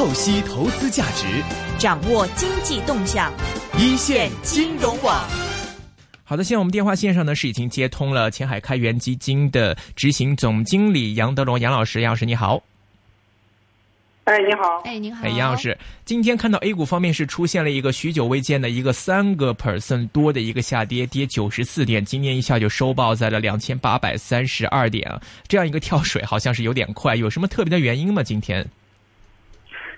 [0.00, 1.26] 透析投资价值，
[1.78, 3.30] 掌握经济动向，
[3.78, 5.28] 一线金融网。
[6.24, 12.62] 好的，现在我们电话线上呢是已经接通了前海开源基金的执行总经理杨德龙杨老师，杨老师你好。
[14.24, 14.80] 哎，你好。
[14.86, 15.22] 哎，你好。
[15.22, 15.76] 哎，杨老师，
[16.06, 28.22] 今天看到 A 股方面是出现了一个许久未见的一个三个 percent 多的一个下跌，跌九十四点，今天一下就收报在了两千八百三十二点啊，这样一个跳水好像是有点快，有什么特别的原因吗？
[28.22, 28.66] 今天？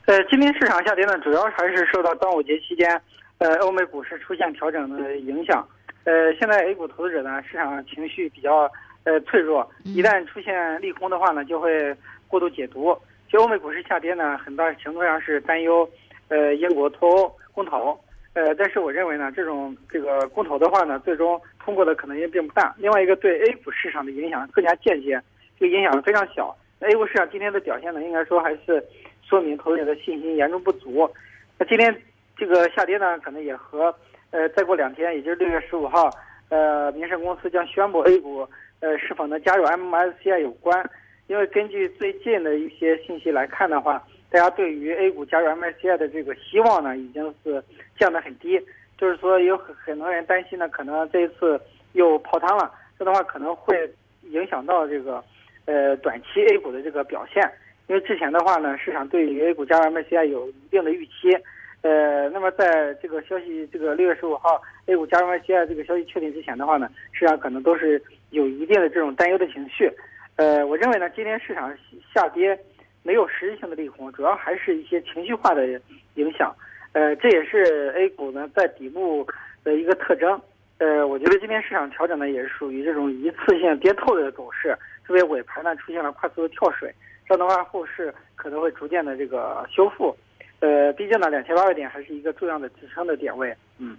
[0.07, 3.01] 呃，今天市场下跌呢，主要还是受到端午节期间，
[3.39, 5.65] 呃，欧美股市出现调整的影响。
[6.05, 8.69] 呃，现在 A 股投资者呢，市场情绪比较
[9.05, 11.97] 呃脆弱，一旦出现利空的话呢，就会
[12.27, 12.93] 过度解读。
[13.27, 15.89] 其实欧美股市下跌呢，很大程度上是担忧，
[16.29, 17.97] 呃，英国脱欧公投，
[18.35, 22.75] 呃，但是我认为呢，这种这个公投的话呢，最终通过的可能性并不大。
[22.77, 25.23] 另外一个对 A 股市场的影响更加间接，
[25.61, 26.55] 这个影响非常小。
[26.81, 28.85] A 股市场今天的表现呢，应该说还是
[29.33, 31.11] 说明投资者的信心严重不足。
[31.59, 31.97] 那今天
[32.37, 33.95] 这个下跌呢，可能也和
[34.31, 36.11] 呃再过两天，也就是六月十五号，
[36.51, 38.47] 呃，民生公司将宣布 A 股
[38.81, 40.87] 呃是否能加入 MSCI 有关。
[41.29, 47.65] 因为根据最近的一些信息来看的话，大家对于 A 股加入 MSCI 的这个希望呢，已经是
[47.99, 48.61] 降得很低。
[48.99, 51.59] 就是说，有很很多人担心呢，可能这一次
[51.95, 53.91] 又泡汤了，这的话可能会
[54.25, 55.25] 影响到这个
[55.65, 57.51] 呃短期 A 股的这个表现。
[57.89, 61.37] 因为之前的话呢，市场对于 A 股加入 MSCI 有一定的预期。
[61.83, 69.91] 呃，那么在这个消息这个六月十五号 A 股加入 MSCI 这个消息确定之前的话呢，市场可能都是有一定的这种担忧的情绪。
[70.37, 71.77] 呃，我认为呢，今天市场
[72.15, 72.59] 下跌
[73.03, 75.67] 没有实质性的利空，主要还是一些情绪化的
[76.15, 76.55] 影响。
[76.93, 79.27] 呃，这也是 A 股呢在底部
[79.65, 80.41] 的一个特征。
[80.79, 86.93] 呃，我觉得今天市场调整呢也是属于这种一次性跌透的走势，特别尾盘呢出现了快速的跳水，
[87.27, 90.17] 这样的话后市可能会逐渐的这个修复。
[90.61, 93.55] 呃，毕竟呢两千八百点还是一个重要的支撑的点位。
[93.79, 93.97] 嗯。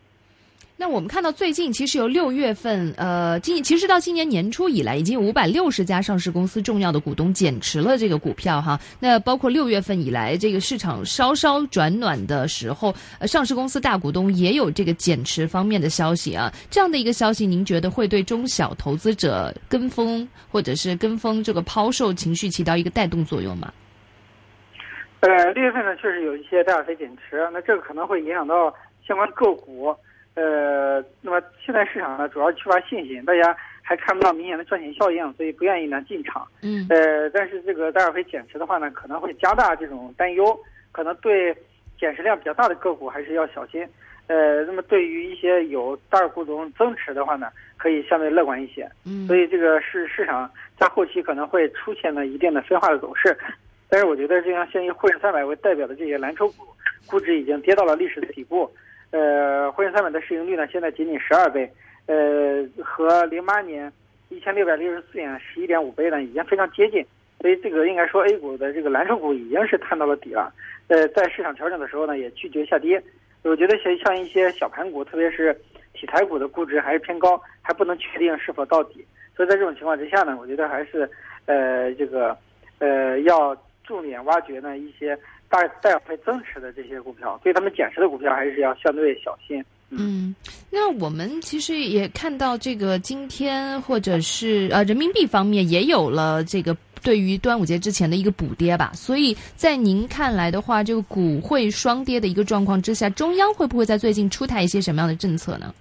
[0.76, 8.78] 那我们看到最近其实由六月份，呃，今其实到今年年初以来，已经有五百六十家上市公司重要的股东减持了这个股票哈。
[9.00, 16.52] 那包括六月份以来，这个市场稍稍转暖的时候，呃，上市公司大股东也有这个减持方面的消息啊。
[16.72, 23.72] 这样的一个消息，您觉得会对中小投资者跟风或者是跟风这个抛售情绪起到一个带动作用吗？
[25.20, 28.74] 呃，六月份呢，确实有一些大小非减持，那这个可能会影响到
[29.08, 29.96] 相关个股。
[30.36, 36.48] 呃，那么现在市场呢，主要缺乏信心，大家还看不到明显的赚钱效应，所以不愿意呢进场。
[36.64, 36.88] 嗯。
[36.90, 40.58] 呃，但是这个大尔菲减持的话呢，可能会加大这种担忧，
[40.92, 41.56] 可能对
[42.00, 43.88] 减持量比较大的个股还是要小心。
[44.26, 48.90] 呃，那么对于一些有大股东增持的话呢，可以相对乐观一些。
[49.06, 49.28] 嗯。
[49.28, 50.50] 所以这个市市场
[50.80, 53.38] 在后期可能会出现了一定的分化的走势，
[53.88, 56.64] 但是我觉得这样像以沪深三百为代表的这些蓝筹股，
[57.06, 58.68] 估值已经跌到了历史的底部。
[59.94, 61.72] 三百的市盈率呢，现在仅仅十二倍，
[62.08, 63.94] 呃，和零八年
[64.30, 67.06] 一千六百六十四点十一点五倍呢，已经非常接近。
[67.40, 70.52] 所以这个应该说 A 股的这个蓝筹股已经是探到了底了。
[70.88, 73.00] 呃，在市场调整的时候呢，也拒绝下跌。
[73.44, 75.54] 我觉得像像一些小盘股，特别是
[75.94, 79.06] 题材股的估值还是偏高，还不能确定是否到底。
[79.38, 81.08] 所以在这种情况之下呢，我觉得还是
[81.46, 82.36] 呃这个
[82.80, 85.16] 呃要重点挖掘呢一些。
[85.50, 89.64] 大大会增持的这些股票，对他们减持的股票还是要相对小心。
[89.98, 90.36] 嗯，
[90.70, 98.92] 那我们其实也看到这个今天或者是呃人民币方面也有了这个对于端午节之前的一个补跌吧。
[98.94, 105.74] 所以在您看来的话，这个股汇双跌的一个状况之下，中央会不会在最近出台一些什么样的政策呢？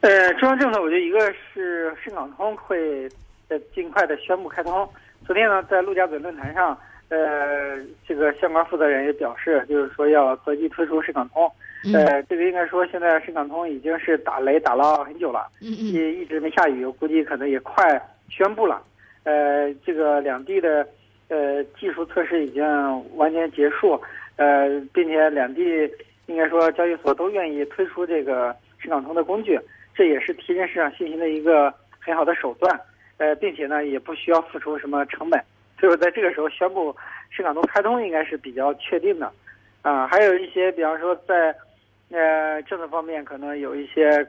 [0.00, 1.18] 呃，中央政策，我觉得一个
[1.54, 3.08] 是深港通会
[3.48, 4.88] 呃尽快的宣布开通。
[5.26, 6.76] 昨天呢，在陆家嘴论坛上。
[7.10, 11.50] 呃，这个相关负责人也表示，就是说要择机推出深港通。
[11.94, 18.82] 呃，这个应该说现在深港通已经是打雷打了很久了，也一直没下雨，我估计可能也快宣布了。
[19.24, 20.86] 呃，这个两地的
[21.28, 24.00] 呃技术测试已经完全结束，
[24.36, 25.62] 呃，并且两地
[26.26, 29.58] 应该说交易所都愿意推出这个深港通的工具，
[29.94, 32.80] 这也是提振市场信心的一个很好的手段。
[33.18, 35.38] 呃，并且呢，也不需要付出什么成本。
[35.78, 36.96] 所以说，在这个时候宣布
[37.28, 39.30] 深港通开通应该是比较确定的，
[39.82, 41.54] 啊，还有一些，比方说在
[42.10, 44.26] 呃政策方面可能有一些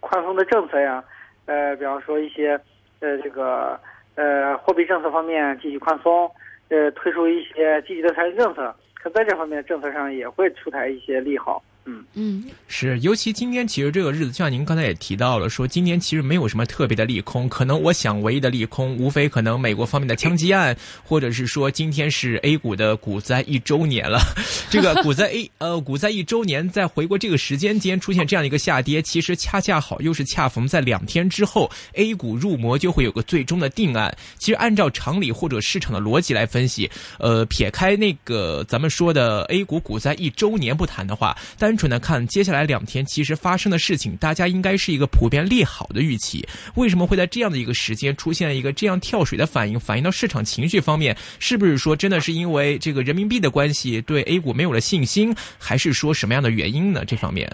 [0.00, 1.02] 宽松的政策呀，
[1.46, 2.58] 呃，比方说一些
[3.00, 3.78] 呃这个
[4.14, 6.30] 呃货币政策方面继续宽松，
[6.68, 11.62] 呃推出一些积极的财政政策，可在这方面政策上也会出台一些利好。
[11.84, 12.04] 嗯。
[12.14, 24.20] 嗯，是，尤其今天其实这个日子，就像您刚才也提到了，说今年其实没有什么特别的利空，可能我想唯一的利空，无非可能美国方面的枪击案，或者是说今天是 A 股的股灾一周年了，
[24.68, 34.14] 这个股灾 A 呃股灾一周年，在回国这个时间间出现这样一个下跌，其实恰恰好又是恰逢在两天之后，A 股入魔就会有个最终的定案。
[34.38, 41.36] 其实按照常理或者市场的逻辑来分析，呃，撇开那个咱们说的 A 股股灾一周年不谈的话，
[41.72, 46.46] 单纯的看接下来两天其实发生的事情，大家应该是一个普遍利好的预期。
[46.76, 49.80] 为什么会在这样的一个时间出现一个这样跳水的反应？
[49.80, 57.04] 反映到市场情绪方面，是不是说真的是因为这个人民币的关系对 A 股没有了信心，还是说什么样的原因呢？
[57.06, 57.50] 这方面，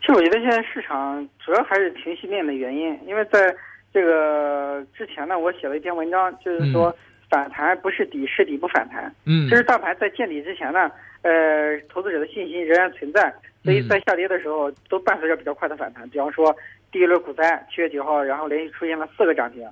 [0.00, 3.38] 其实我觉得现在市场主要还是情绪面的原因，因为在
[3.94, 6.92] 这个之前呢，我写了一篇文章，就是说
[7.30, 9.14] 反弹不是底，是底不反弹。
[9.24, 10.90] 嗯其实大盘在见底之前呢，
[11.22, 13.32] 呃，投资者的信心仍然存在，
[13.62, 16.08] 所以在下跌的时候都伴随着比较快的反弹。
[16.10, 16.54] 比方说
[16.90, 19.64] 第一轮股灾，七月九号，然后连续出现了四个涨停，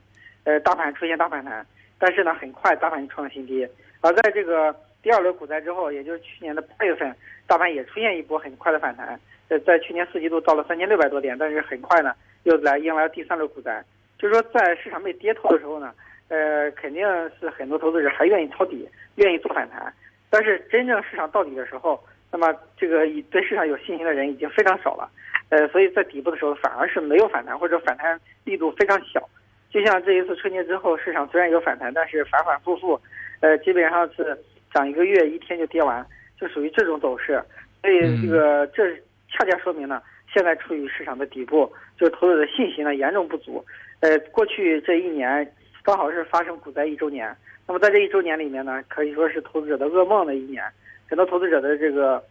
[0.45, 1.67] 呃，大盘出现大反弹，
[1.99, 3.67] 但是呢，很快大盘就创了新低。
[4.01, 7.13] 而在这个第二轮股灾之后，也就是去年的八月份，
[7.49, 9.19] 大盘也出现一波很快的反弹，
[9.49, 12.15] 呃，在去年四季度到了三千六百多点，但是很快呢，
[12.45, 13.83] 又来迎来了第三轮股灾。
[14.17, 15.93] 就是说，在市场被跌透的时候呢，
[16.29, 17.05] 呃，肯定
[17.41, 19.93] 是很多投资者还愿意抄底，愿意做反弹。
[20.31, 21.99] 但是真正市场到底的时候，
[22.31, 25.11] 那么这个以对市场有信心的人已经非常少了，
[25.49, 29.27] 呃，所以在底部的时候反而是没有反弹，或者反弹力度非常小。
[29.71, 33.01] 就像这一次春节之后，市场虽然有反弹，但是反反复复，
[33.41, 34.39] 呃，基本上是
[34.73, 36.05] 涨一个月一天就跌完，
[36.39, 37.43] 就属于这种走势。
[37.81, 38.95] 所以这个这
[39.31, 40.03] 恰恰说明呢，
[40.33, 43.65] 现在处于市场的底部，就是投资者的信心呢严重不足。
[44.01, 45.51] 呃，过去这一年
[45.89, 47.35] 刚好是发生股灾一周年，
[47.67, 50.63] 那么在这一周年里面呢，可以说是投资者的噩梦的一年，
[51.09, 52.23] 很多投资者的这个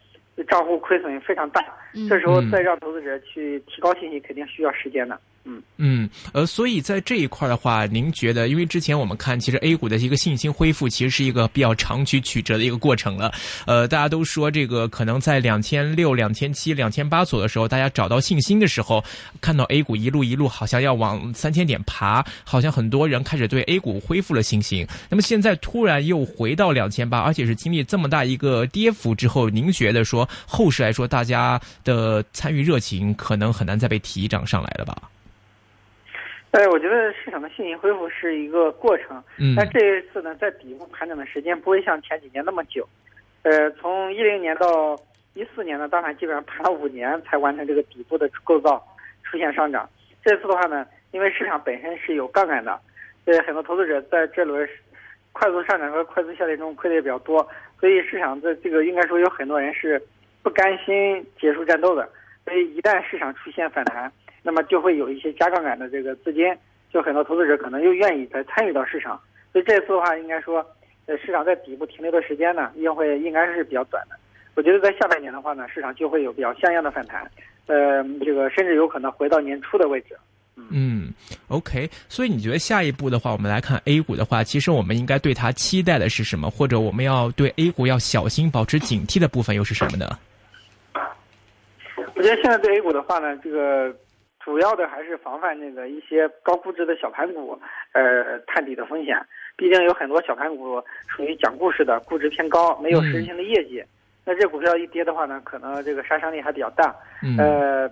[0.47, 1.65] 账户亏损非常大，
[2.07, 5.15] 这时候再让投资者去提高信心，肯定需要时间的。
[5.15, 5.19] 嗯
[5.77, 13.31] 嗯，呃，所以在这一块的话，您觉得，因为之前我们看，其实 A 股的一个信心恢复，其实是一个比较长曲曲折的一个过程了。
[13.65, 19.03] 呃，大家都说这个可能在两千六、两千七、两千八左右的时候，大家找到信心的时候，
[19.39, 24.85] 看到 A 股一路一路好像要往三千点爬，好像很多人开始对 A 股恢复了信心。
[25.09, 34.97] 那么现在突然又回到两千八，而且是经历这么大一个跌幅之后，您觉得说后市来说，大家的参与热情可能很难再被提涨上来了吧？
[36.51, 42.87] 呃，我觉得市场的信心恢复是一个过程，嗯，但这一次呢，在底部盘整的时间不会像前几年那么久，
[43.43, 44.97] 呃，从一零年到
[45.33, 48.81] 一四年呢，大盘基本上盘了五年才完成这个底部的构造，
[49.23, 49.87] 出现上涨。
[50.23, 52.79] 这次的话呢，因为市场本身是有杠杆的，
[53.25, 54.67] 呃，很多投资者在这轮
[55.33, 57.45] 快速上涨和快速下跌中亏的也比较多，
[57.79, 60.01] 所以市场的这个应该说有很多人是
[60.41, 62.09] 不甘心结束战斗的，
[62.45, 64.09] 所以一旦市场出现反弹。
[64.43, 66.45] 那么就会有一些加杠杆的这个资金，
[66.91, 69.19] 就很多投资者可能又愿意再参与到市场，
[69.51, 70.65] 所以这次的话，应该说，
[71.05, 74.15] 呃，市场在底部停留的时间呢，应会应该是比较短的。
[74.55, 77.29] 我觉得在下半年的话呢，市场就会有比较像样的反弹，
[77.67, 80.17] 呃，这个甚至有可能回到年初的位置。
[80.71, 81.13] 嗯
[81.49, 90.17] ，OK，所以你觉得下一步的话，我们来看 A 股的话，其实我们应该对它期待的是什么，或者我们要对 A 股要小心、保持警惕的部分又是什么呢？
[92.15, 93.95] 我觉得现在对 A 股的话呢，这个。
[94.47, 97.59] 主要的还是防范那个一些高估值的小盘股，
[97.91, 99.19] 呃，探底的风险。
[99.57, 103.83] 毕竟有很多小盘股属于讲故事的，估值偏高，没有实质性的业绩。
[104.23, 106.95] 那这股票一跌的话呢，可能这个杀伤力还比较大。
[107.37, 107.89] 呃，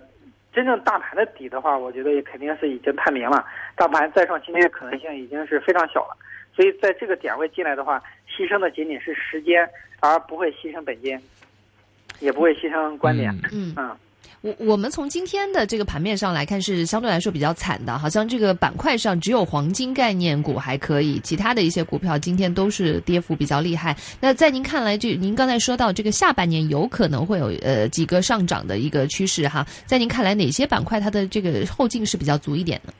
[0.50, 3.44] 真正大盘的底的话，我觉得也肯定是已经探明了，
[3.76, 6.16] 大盘再创新低的可能性已经是非常小了。
[6.54, 9.68] 所以在这个点位进来的话，牺牲的仅仅是时间，
[10.00, 11.20] 而不会牺牲本金，
[12.20, 13.30] 也不会牺牲观点。
[13.52, 13.94] 嗯嗯。
[14.42, 23.96] 我我们从今天的这个盘面上来看，是相对来说比较惨的，好像这个板块上只有黄金概念股还可以，其他的一些股票今天都是跌幅比较厉害。
[24.20, 32.92] 那在您看来，就您刚才说到这个下半年有可能会有呃几个上涨的一个趋势哈，在您看来哪些板块它的这个后劲是比较足一点的？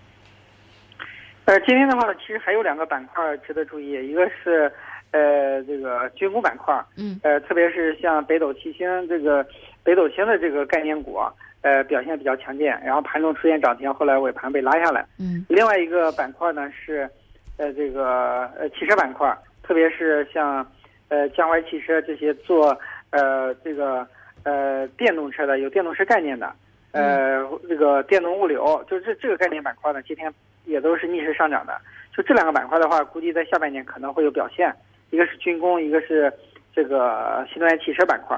[1.44, 4.72] 呃，今天的话呢，其实还有两个板块值得注意，一个是
[5.12, 9.46] 呃这个军工板块，嗯，呃特别是像北斗七星这个。
[9.86, 11.16] 北斗星的这个概念股，
[11.60, 15.06] 呃，表现比较强健，然后盘中出现涨停，后来尾盘被拉下来。
[15.20, 15.46] 嗯。
[15.48, 17.08] 另外一个板块呢是，
[17.56, 20.66] 呃，这个呃汽车板块，特别是像，
[21.06, 22.76] 呃江淮汽车这些做
[23.10, 24.04] 呃这个
[24.42, 26.52] 呃电动车的，有电动车概念的，
[26.90, 30.28] 呃这个电动物流，就这这个概念板块呢，今天
[30.64, 31.80] 也都是逆势上涨的。
[32.12, 34.74] 就这两个板块的话，估计在下半年可能会有表现。
[35.10, 36.32] 一个是军工，一个是
[36.74, 38.36] 这个新能源汽车板块。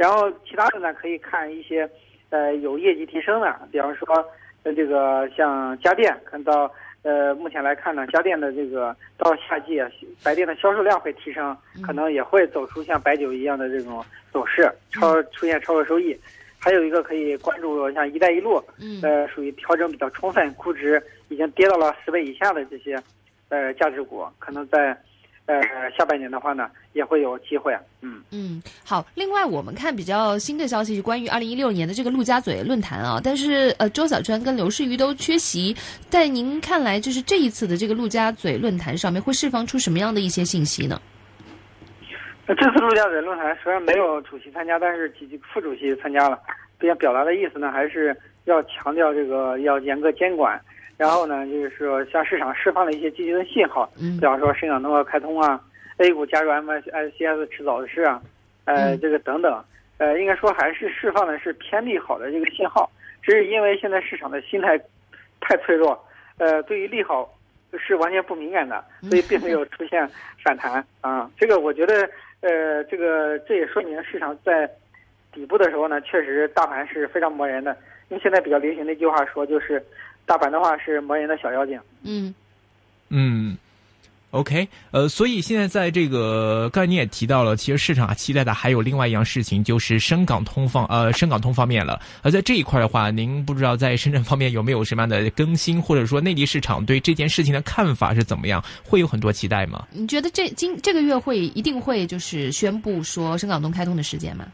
[0.00, 1.86] 然后其他的呢，可以看一些
[2.30, 4.08] 呃有业绩提升的，比方说
[4.62, 9.86] 呃这个像家电，看到呃目前来看呢，家电的这个到夏季啊，
[10.24, 14.02] 白电的销售量会提升，可能也会走出像白酒一样的这种
[14.32, 16.18] 走势，超出现超额收益。
[16.58, 22.98] 还有一个可以关注像“一带一路”，嗯呃，属于调整比较充分，估值已经跌到了十倍以下的这些，
[23.50, 24.94] 呃，价值股，可能在，
[25.46, 25.60] 呃，
[25.98, 27.76] 下半年的话呢，也会有机会。
[28.02, 29.04] 嗯嗯，好。
[29.14, 35.74] 另外，我们看比较新的消息是关于二零一六年的这个陆家嘴论坛啊，但是呃，周小川跟刘士余都缺席。
[36.08, 41.00] 在您看来，就是这一次的这个陆家嘴论坛上面会释放出什么样的一些信息呢？
[42.46, 46.38] 那这次陆家嘴论坛虽然没有主席参加，但是几几副主席参加了，
[46.78, 50.60] 并且表达的意思呢，还是要强调这个要严格监管，
[51.00, 55.58] 然后呢，就是说向市场释放了一些积极的信号，嗯比方说深港通要开通啊
[55.96, 58.20] ，A 股加入 MSCS 迟早的事啊，
[58.66, 59.64] 呃，嗯这个等等，
[59.96, 62.90] 呃，应该说还是释放的是偏利好的这个信号，
[63.22, 64.78] 只是因为现在市场的心态
[65.40, 65.98] 太脆弱，
[66.36, 67.34] 呃，对于利好
[67.78, 70.06] 是完全不敏感的，所以并没有出现
[70.44, 71.30] 反弹啊。
[71.38, 72.06] 这个我觉得，
[72.42, 74.70] 呃，这个这也说明市场在
[75.32, 77.74] 底部的时候呢，确实大盘是非常磨人的。
[78.10, 79.80] 因为现在比较流行的一句话说，就是
[80.30, 81.76] 大盘的话是磨人的小妖精。
[82.04, 82.32] 嗯
[83.08, 83.58] 嗯
[84.30, 92.00] ，OK，呃，所以现在在这个，刚才你也提到了，其实市场啊期待的还有另外一样事情，就是深港通方呃深港通方面了。
[92.22, 98.64] 而在这一块的话，您不知道在深圳方面有没有什么样的更新，或者说内地市场对这件事情的看法是怎么样？
[98.84, 99.88] 会有很多期待吗？
[99.90, 104.46] 你觉得这今这个月会一定会就是宣布说深港通开通的时间吗？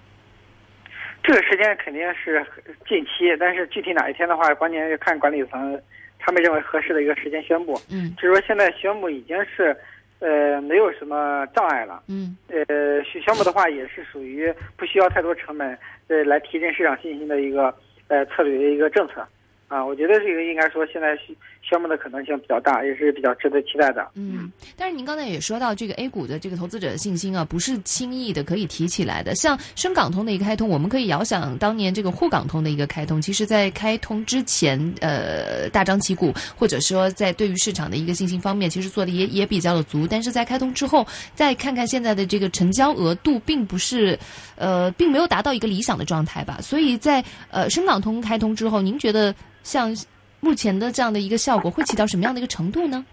[1.27, 2.47] 这个时间肯定是
[2.89, 5.77] 近期，但是具体哪一天的话，关键是看管理层
[6.21, 7.75] 他们认为合适的一个时间宣布。
[7.91, 9.77] 嗯就是说现在宣布已经是，
[10.21, 12.01] 呃，没有什么障碍了。
[12.09, 17.75] 嗯呃，宣宣布的话也是属于不需要太多成本，呃，来提振市场信心的一个
[18.07, 19.27] 呃策略的一个政策。
[19.69, 24.09] 啊，我觉得这个应该说现在宣宣布的可能性比较大，也是比较值得期待的。
[24.15, 29.35] 嗯，但是您刚才也说到这个 A 股的这个投资者的信心啊，不是轻易的可以提起来的。
[29.35, 40.07] 像深港通的一个开通，我们可以遥想当年这个沪港通的一个开通，其实在开通之前，呃，大张旗鼓，或者说在对于市场的一个信心方面，其实做的也也比较的足。
[40.07, 41.05] 但是在开通之后，
[41.35, 44.17] 再看看现在的这个成交额度，并不是，
[44.55, 46.61] 呃，并没有达到一个理想的状态吧。
[46.63, 49.35] 所以在呃深港通开通之后，您觉得
[49.67, 49.91] 像
[50.39, 53.05] 目前的这样的一个效果会起到什么样的一个程度呢？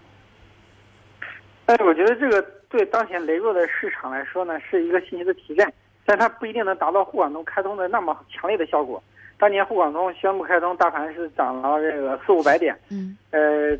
[1.66, 5.72] 但是我觉得这个对当前羸弱的市场来说呢，是一个信息的提振，
[6.06, 9.02] 但它不一定能达到沪港通开通的那么强烈的效果。
[9.36, 13.76] 当年沪港通宣布开通，大盘是涨了这个四五百点，嗯呃，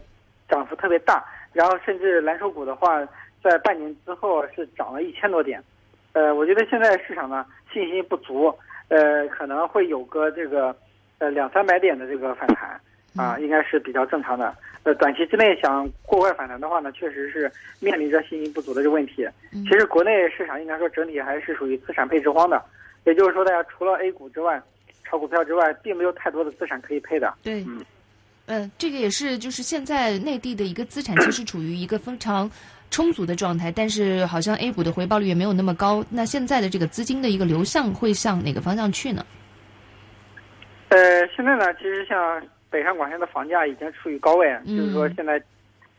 [0.48, 1.24] 涨幅特别大。
[1.52, 3.06] 然后甚至蓝筹股的话，
[3.40, 5.62] 在半年之后是涨了一千多点。
[6.12, 8.52] 呃，我觉得现在市场呢信心不足，
[8.88, 10.74] 呃，可能会有个这个
[11.18, 12.80] 呃两三百点的这个反弹
[13.16, 14.54] 啊，应该是比较正常的。
[14.82, 19.26] 呃，短期之内想过快反弹的话呢，确实是面临着信心不足的这个问题。
[19.52, 22.62] 嗯其实国内市场应该说整体还是属于资产配置荒的，
[23.04, 24.60] 也就是说，大家除了 A 股之外，
[25.04, 27.32] 炒股票之外，并没有太多的资产可以配的。
[27.42, 27.82] 对，嗯
[28.46, 32.50] 嗯，这个也是，就是现在内地的一个资产其实处于一个非常
[32.90, 36.04] 充足的状态，但是好像 A 股的回报率也没有那么高。
[36.10, 39.24] 那现在的这个资金的一个流向会向哪个方向去呢？
[40.94, 45.42] 呃，现在呢，其实像北上广深的房价已经处于高位，嗯就是说现在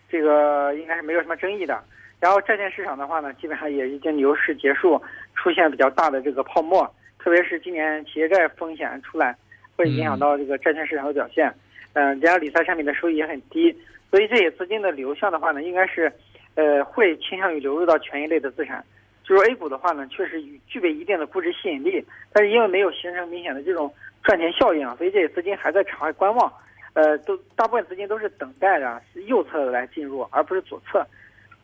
[0.10, 1.84] 这个应该是没有什么争议的。
[2.22, 5.02] 然后债券市场的话呢，基本上也已经牛市结束，
[5.36, 9.36] 出现比较大的这个泡沫，特别是今年企业债风险出来，
[9.75, 11.54] 会影响到这个债券市场的表现。
[11.92, 13.78] 嗯、呃，加上理财产品的收益也很低，
[14.10, 16.10] 所以这些资金的流向的话呢，应该是
[16.56, 18.82] 呃会倾向于流入到权益类的资产。
[19.25, 23.94] 就是 A 股的话呢，确实具备一定的估值吸引力，但是因为没有形成明显的这种
[24.25, 26.51] 赚钱效应啊，所以这些资金还在场外观望。
[26.94, 31.05] 呃，都大部分资金都是等待着，右侧来进入，而不是左侧。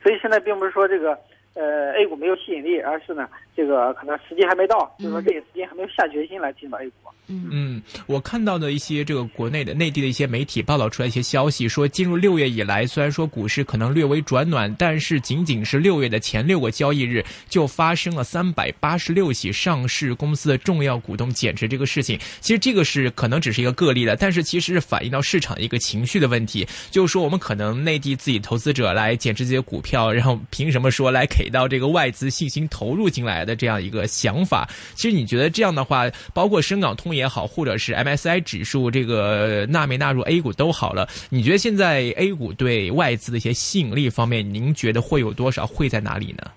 [0.04, 1.18] 所以现在并不是说这个
[1.54, 7.10] 呃 A 股没有吸引力，而是呢这个可能时机还没到，就是说这个时间还没有下决心来进入 A 股。
[7.28, 22.20] 嗯嗯，我看到的一些这个国内的、内地的一些媒体报道出来一些消息，说进入六月以来，虽然说股市可能略微转暖，但是仅仅是六月的前六个交易日就发生了三百八十六起上市公司的重要股东减持这个事情。
[22.42, 34.68] 其实这个是可能只是一个个例的，但是其实是反映到市场一个情绪的问题，就是说我们可能内地自己投资者来减持这些股票，然后凭什么说来给到这个外资信心投入进来的这样一个想法？
[34.96, 45.66] 其实你觉得这样的话，包括深港通也好，或者是 MSI 指数这个纳没纳入 A 股都好了，你觉得现在 A 股对外资的一些吸引力方面，您觉得会有多少？
[45.66, 46.52] 会在哪里呢？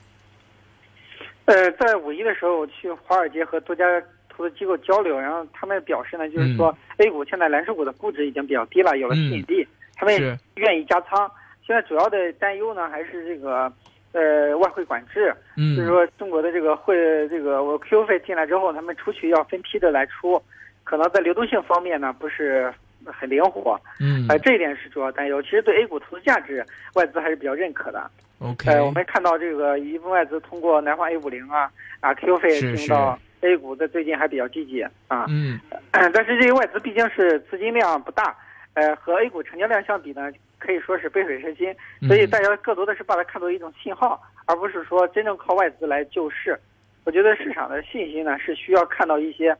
[1.44, 3.84] 呃，在五一的时候，我去华尔街和多家
[4.28, 11.30] 投资机构交流，然后他们表示呢，就是说 A 股现在蓝筹股的估值已经比较低了，有了吸引力，他们愿意加仓。
[11.66, 13.72] 现在主要的担忧呢，还是这个
[14.14, 16.96] 呃外汇管制，嗯就是说中国的这个汇
[17.28, 20.40] 这个我 Q 费进来之后，他们出去要分批的来出，
[20.84, 22.72] 可能在流动性方面呢不是
[23.04, 23.78] 很灵活。
[24.00, 25.42] 嗯，呃，这一点是主要担忧。
[25.42, 28.10] 其实对 A 股投资价值，外资还是比较认可的。
[28.38, 35.26] OK，呃，我们看到这个一部分外资通过南方 A 五零啊啊 Q 费进到 A 股，在最近还比较积极啊。
[35.28, 35.58] 嗯，
[35.90, 38.34] 但是这些外资毕竟是资金量不大，
[38.74, 41.74] 呃，和 A 股成交量相比呢，可以说是杯水车薪。
[42.06, 46.58] 所以大家更多的是把它看作一种信号，而不是说真正靠外资来救市。
[47.04, 49.56] 我觉得市场的信心呢，是需要看到一些。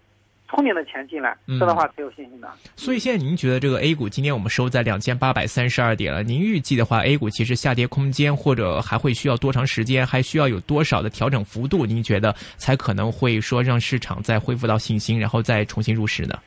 [0.47, 2.49] 聪明的钱进来，这样的话才有信心的。
[2.76, 11.87] 所以现在您觉得这个 A 股今天我们收在两千八百三十二点了，您预计的话，A 股其实下跌空间或者还会需要多长时间，还需要有多少的调整幅度？
[11.87, 16.38] 您觉得才可能会说让市场再恢复到信心，然后再重新入市呢？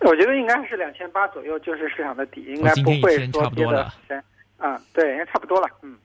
[0.00, 4.22] 我觉得应该是两千八左右就是市场的底，应该不会说跌的深。
[4.58, 5.68] 啊，对，应该差不多了。
[5.82, 5.96] 嗯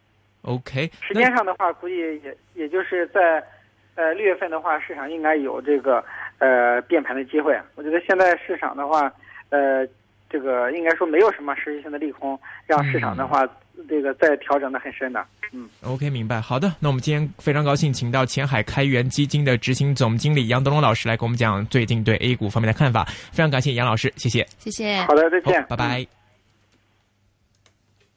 [0.44, 0.90] ，OK。
[1.02, 3.44] 时间上的话，估计也也就是在
[3.96, 6.04] 呃六月份的话，市场应该有这个。
[6.42, 9.14] 呃，变盘的机会，我觉得现在市场的话，
[9.52, 9.88] 呃，
[10.28, 13.48] 这个应该说没有什么实质性的利空，让市场的话，
[13.88, 15.24] 这个再调整的很深的。
[15.52, 16.40] 嗯，OK，明白。
[16.40, 23.04] 好的，那我们今天非常高兴，请到前海开源基金的执行总经理杨德龙老师来给我们讲最近对 A 股方面的看法。
[23.32, 25.02] 非常感谢杨老师，谢谢，谢谢。
[25.04, 26.21] 好的，再见，拜拜。